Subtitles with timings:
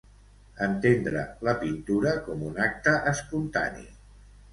[0.67, 3.85] Entendre la pintura com un acte espontani.